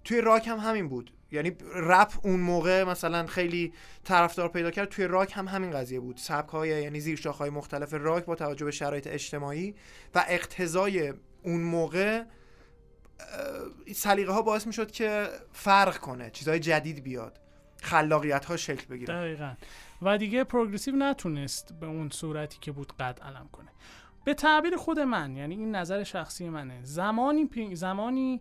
[0.04, 3.72] توی راک هم همین بود یعنی رپ اون موقع مثلا خیلی
[4.04, 6.16] طرفدار پیدا کرد توی راک هم همین قضیه بود.
[6.16, 9.74] سبک های یعنی زیر های مختلف راک با توجه به شرایط اجتماعی
[10.14, 12.24] و اقتضای اون موقع
[13.94, 17.40] سلیقه ها باعث می شد که فرق کنه چیزهای جدید بیاد
[17.82, 19.54] خلاقیت ها شکل بگیره دقیقا.
[20.02, 23.70] و دیگه progressive نتونست به اون صورتی که بود قد علم کنه.
[24.24, 28.40] به تعبیر خود من یعنی این نظر شخصی منه زمانی پینک زمانی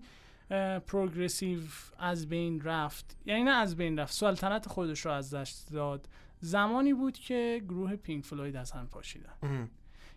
[0.87, 1.59] progressive
[1.99, 3.17] از بین رفت.
[3.25, 6.09] یعنی نه از بین رفت سلطنت خودش رو از دست داد.
[6.39, 9.69] زمانی بود که گروه پینک فلوید از هم پاشیدن.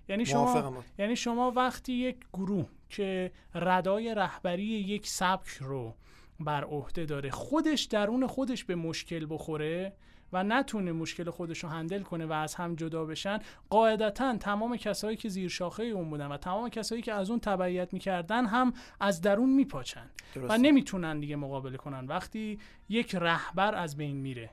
[0.08, 5.94] یعنی شما یعنی شما وقتی یک گروه که ردای رهبری یک سبک رو
[6.40, 9.92] بر عهده داره خودش درون خودش به مشکل بخوره
[10.36, 13.38] و نتونه مشکل خودش رو هندل کنه و از هم جدا بشن
[13.70, 17.92] قاعدتا تمام کسایی که زیر شاخه اون بودن و تمام کسایی که از اون تبعیت
[17.92, 20.58] می‌کردن هم از درون میپاچن و.
[20.58, 22.06] نمی‌تونن دیگه مقابله کنن.
[22.06, 24.50] وقتی یک رهبر از بین میره.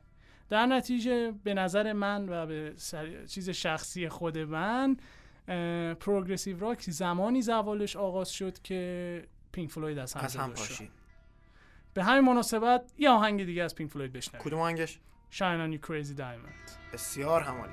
[0.49, 4.97] در نتیجه به نظر من و به سر- چیز شخصی خود من
[5.99, 10.49] progressive rock زمانی زوالش آغاز شد که پینک فلوید از هم از هم.
[10.49, 10.89] پاشید.
[11.93, 14.43] به همین مناسبت یه آهنگ دیگه از پینک فلوید بشنویم.
[14.43, 14.99] کدوم آهنگش؟
[15.32, 17.72] Shine on you crazy diamond بسیار همالی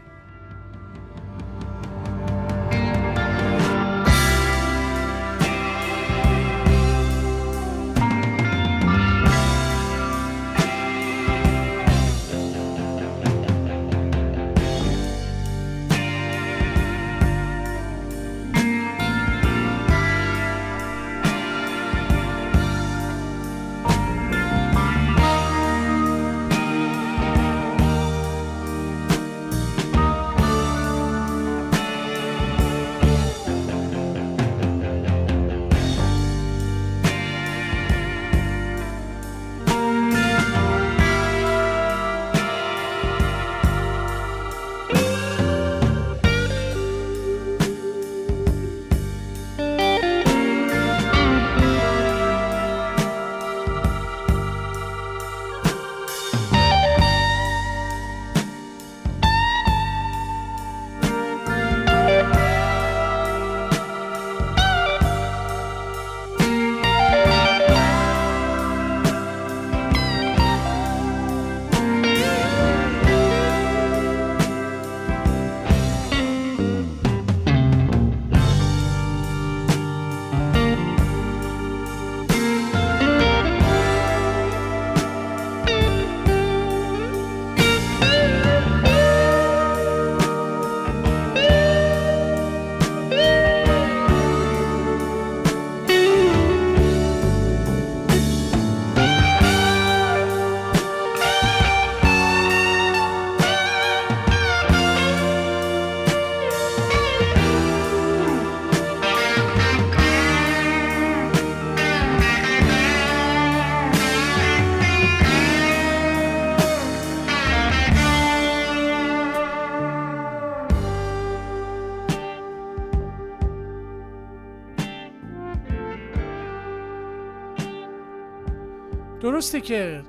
[129.41, 130.03] درسته که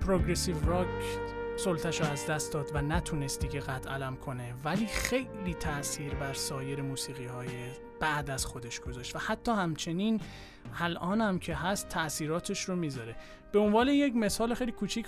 [0.00, 0.86] پروگرسیو راک
[1.56, 6.82] سلطش از دست داد و نتونست دیگه قد علم کنه ولی خیلی تاثیر بر سایر
[6.82, 7.48] موسیقی های
[8.00, 10.20] بعد از خودش گذاشت و حتی همچنین
[10.80, 13.16] الان هم که هست تاثیراتش رو می‌ذاره.
[13.52, 15.06] به عنوان یک مثال خیلی کوچیک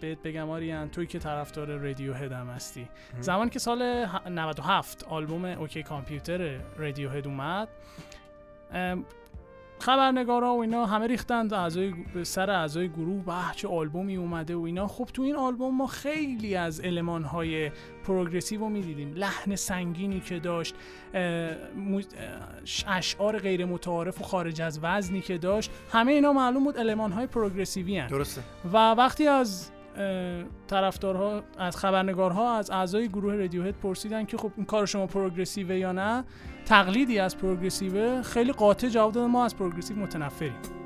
[0.00, 2.88] بهت بگم آریان توی که طرفدار رادیو هد هم هستی.
[3.20, 7.68] زمان که سال 97 آلبوم اوکی کامپیوتر رادیو هد اومد
[9.80, 14.86] خبرنگارا و اینا همه ریختند اعضای سر اعضای گروه به چه آلبومی اومده و اینا.
[14.86, 17.70] خب تو این آلبوم ما خیلی از المان های
[18.04, 19.14] پروگرسیو رو می‌دیدیم.
[19.14, 20.74] لحن سنگینی که داشت
[22.86, 27.26] اشعار غیر متعارف و خارج از وزنی که داشت همه اینا معلوم بود المان های
[27.26, 28.06] پروگرسیوی هن.
[28.06, 28.42] درسته.
[28.72, 29.70] و وقتی از
[30.66, 35.92] طرفدارها از خبرنگارها از اعضای گروه رادیوهد پرسیدن که خب این کار شما پروگرسیوه یا
[35.92, 36.24] نه.
[36.66, 38.22] تقلیدی از پروگرسیوه.
[38.22, 40.79] خیلی قاطع جواب دادن ما از پروگرسیو متنفریم.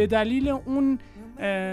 [0.00, 0.98] به دلیل اون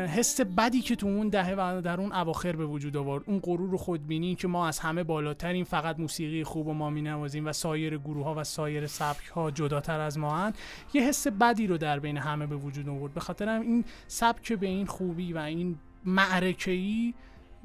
[0.07, 3.23] حس بدی که تو اون دهه و در اون اواخر به وجود آورد.
[3.27, 7.47] اون غرور و خودبینی که ما از همه بالاترین فقط موسیقی خوب و ما نوازیم
[7.47, 10.53] و سایر گروه ها و سایر سبک ها جداتر از ما هن
[10.93, 13.13] یه حس بدی رو در بین همه به وجود آورد.
[13.13, 15.75] به خاطر هم این سبک به این خوبی و این
[16.05, 17.13] معرکه‌ای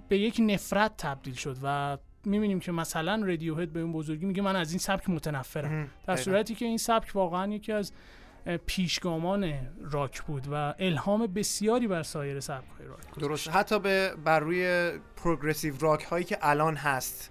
[0.08, 4.56] به یک نفرت تبدیل شد و می‌بینیم که مثلا رادیوهد به اون بزرگی میگه من
[4.56, 5.88] از این سبک متنفرم.
[6.06, 7.92] در صورتی که این سبک واقعا یکی از
[8.66, 9.54] پیشگامان
[9.90, 13.48] راک بود و الهام بسیاری بر سایر سبک‌های راک بود درست.
[13.48, 17.30] حتی به بر روی پروگرسیو راک هایی که الان هست.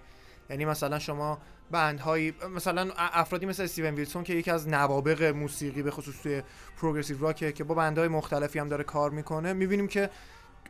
[0.50, 1.38] یعنی مثلا شما
[1.70, 6.42] بندهایی مثلا افرادی مثل استیون ویلسون که یکی از نوابق موسیقی به خصوص توی
[6.76, 10.10] پروگرسیو راکه که با بندهای مختلفی هم داره کار می‌کنه می‌بینیم که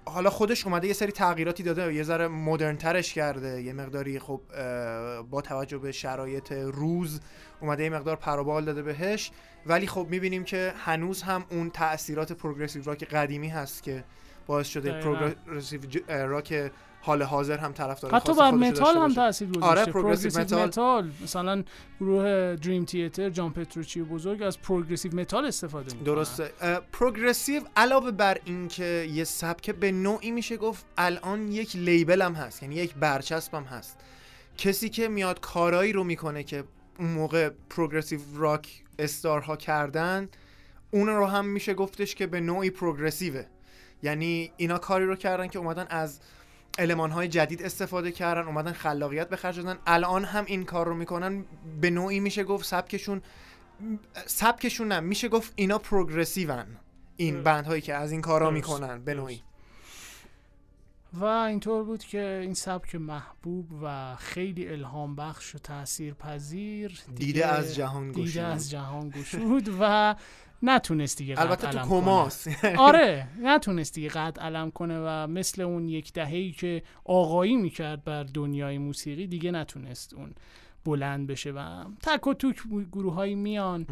[0.05, 3.63] حالا خودش اومده یه سری تغییراتی داده یه ذره مدرن ترش کرده.
[3.63, 4.41] یه مقداری خب
[5.31, 7.21] با توجه به شرایط روز
[7.61, 9.31] اومده یه مقدار پروبال داده بهش.
[9.67, 14.05] ولی خب می‌بینیم که هنوز هم اون تاثیرات progressive rock قدیمی هست که
[14.47, 16.71] باعث شده progressive rock
[17.05, 19.67] حال حاضر هم طرفدار حتی بر متال هم تاثیر گذاشته.
[19.67, 20.67] آره progressive metal.
[20.67, 21.65] متال مثلا
[22.01, 26.51] گروه دریم تیاتر جان پتروچی بزرگ از progressive metal استفاده می‌کنه درسته.
[26.93, 32.63] progressive علاوه بر اینکه یه سبک به نوعی میشه گفت الان یک label هم هست
[32.63, 33.99] یعنی یک برچسب هم هست.
[34.59, 36.65] کسی که میاد کارایی رو می‌کنه که
[36.99, 40.29] اون موقع پروگرسیو راک استارها کردن
[40.91, 43.45] اون رو هم میشه گفتش که به نوعی پروگرسیوه
[44.03, 46.21] یعنی اینا کاری رو کردن که اومدن از
[46.79, 49.79] علمان های جدید استفاده کردن اومدن خلاقیت به خرج دادن.
[49.87, 51.45] الان هم این کار رو می‌کنن
[51.81, 53.23] به نوعی میشه گفت سبکشون
[54.27, 56.65] سبکشون نه میشه گفت اینا پروگرسیون.
[57.17, 59.43] این بند هایی که از این کارا می‌کنن به نوعی.
[61.13, 67.47] و اینطور بود که این سبک محبوب و خیلی الهام بخش و تأثیر پذیر دیده
[67.47, 68.25] از جهان گشود.
[68.25, 70.15] دیده از جهان گشود و
[70.63, 72.49] نتونست دیگه البته تو کماس.
[72.79, 78.23] آره نتونست دیگه قد علم کنه و مثل اون یک دهه‌ای که آقایی می‌کرد بر
[78.23, 80.35] دنیای موسیقی دیگه نتونست اون
[80.85, 83.87] بلند بشه و تک و توک گروه هایی میان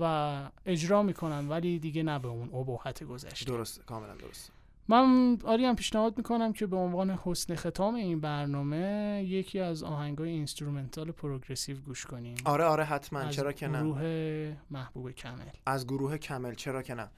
[0.00, 0.34] و
[0.66, 3.46] اجرا می‌کنن ولی دیگه نه به اون ابهت گذشته.
[3.46, 4.52] درست کاملا درست.
[4.88, 10.28] من آری هم پیشنهاد می‌کنم که به عنوان حسن ختام این برنامه یکی از آهنگای
[10.28, 12.36] instrumental progressive گوش کنیم.
[12.44, 13.28] آره آره حتما.
[13.28, 13.78] چرا که نه.
[13.78, 15.44] گروه محبوب کمل.
[15.66, 16.54] از گروه کمل.
[16.54, 17.08] چرا که نه.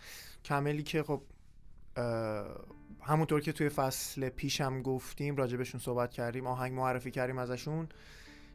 [0.44, 1.22] کملی که خب
[3.02, 7.88] همونطور که توی فصل پیشم گفتیم راجبشون صحبت کردیم آهنگ معرفی کردیم ازشون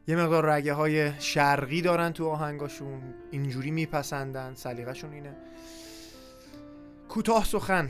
[0.08, 5.36] یه مقدار رگه های شرقی دارن تو آهنگاشون اینجوری میپسندن سلیقهشون اینه.
[7.08, 7.88] کوتاه سخن.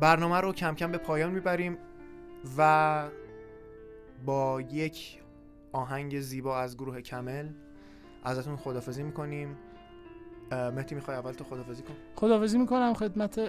[0.00, 1.78] برنامه رو کم کم به پایان می‌بریم
[2.58, 3.08] و
[4.26, 5.18] با یک
[5.72, 7.48] آهنگ زیبا از گروه کمل
[8.24, 9.56] ازتون خدافزی می‌کنیم.
[10.52, 13.40] مهدی می‌خوای اول تو خدافزی کن؟ خدافزی می‌کنم خدمت.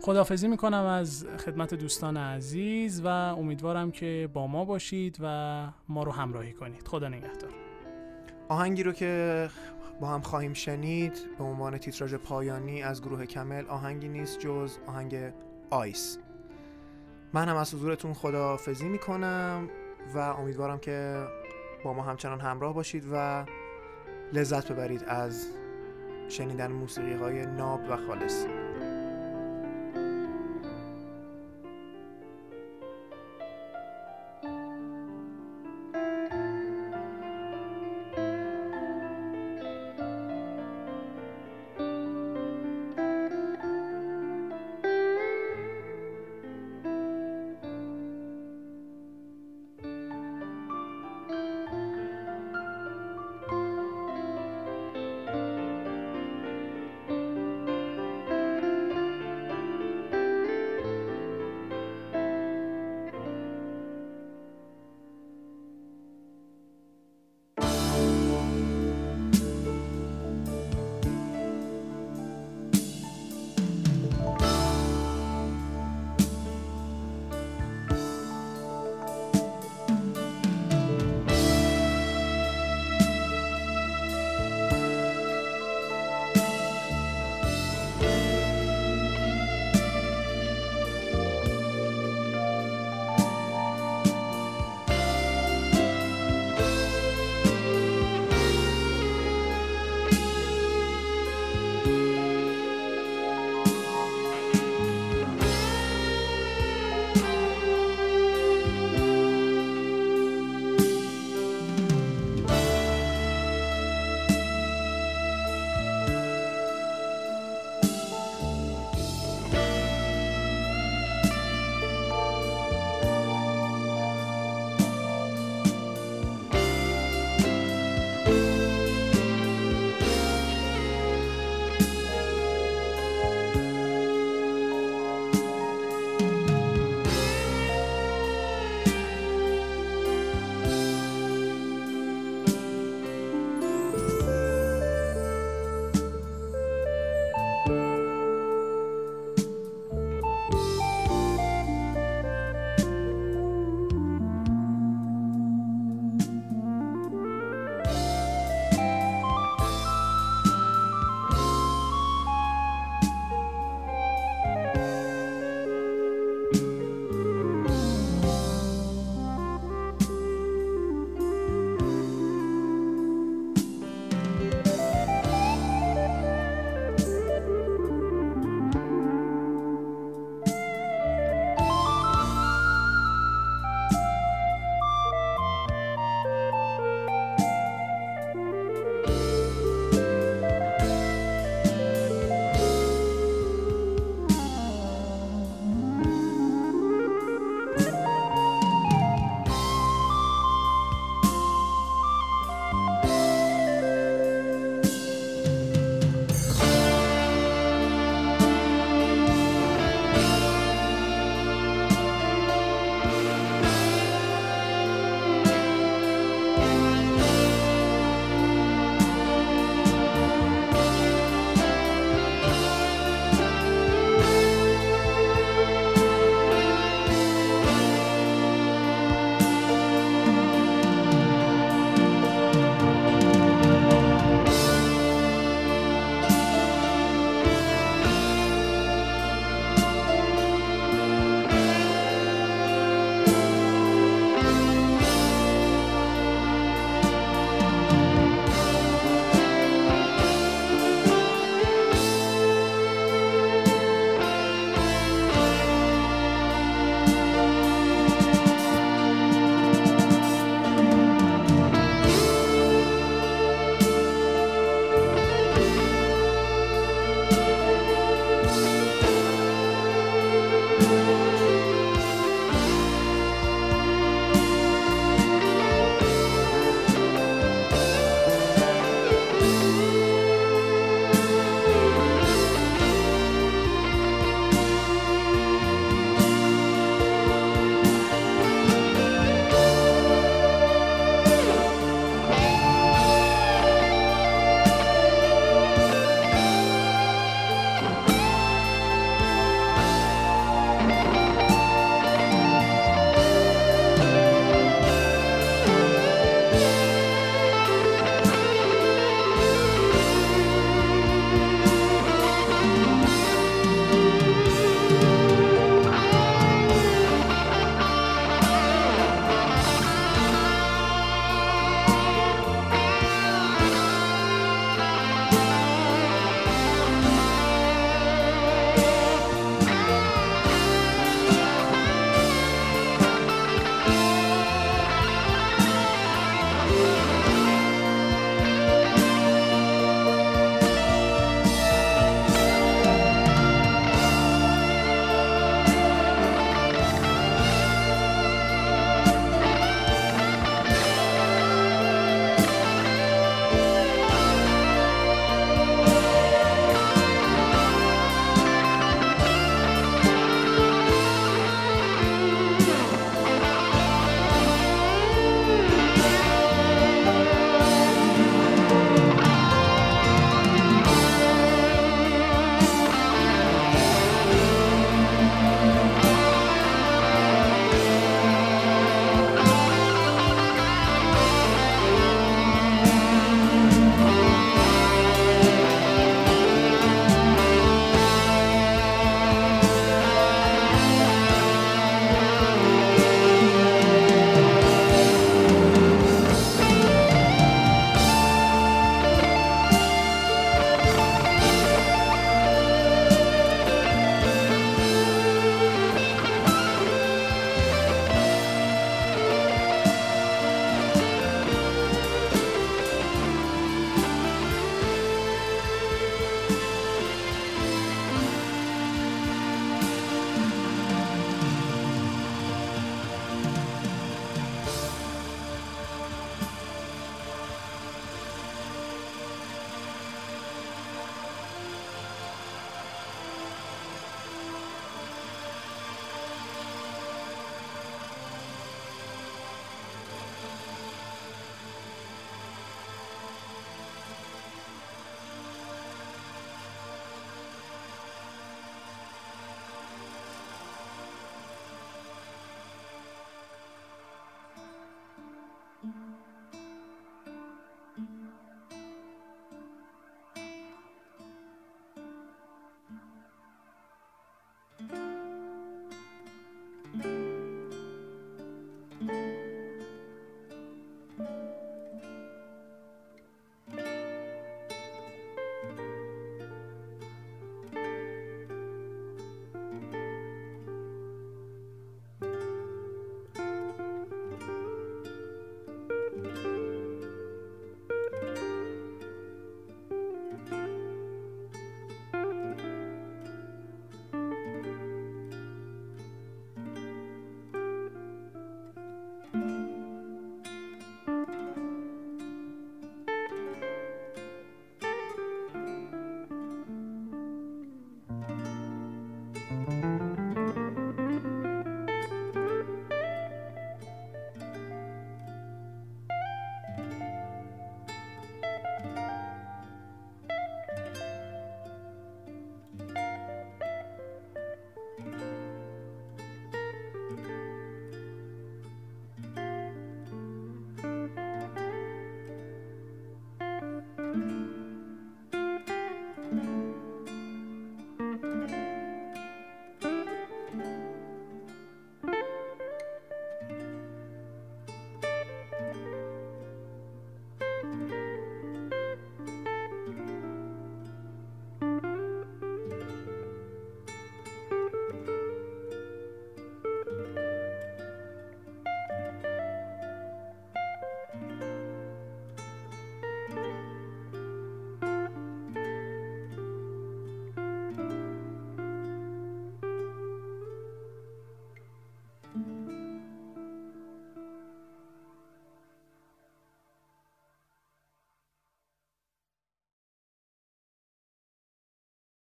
[0.00, 6.12] خدافزی می‌کنم از خدمت دوستان عزیز و امیدوارم که با ما باشید و ما رو
[6.12, 6.88] همراهی کنید.
[6.88, 7.50] خدا نگهدار.
[8.48, 9.48] آهنگی رو که
[10.00, 15.32] با هم خواهیم شنید به عنوان تیتراژ پایانی از گروه کمل آهنگی نیست جز آهنگ
[15.70, 16.18] آیس.
[17.32, 19.68] من هم از حضورتون خدافزی می‌کنم
[20.14, 21.26] و امیدوارم که
[21.84, 23.44] با ما همچنان همراه باشید و
[24.32, 25.46] لذت ببرید از
[26.28, 28.46] شنیدن موسیقی های ناب و خالص.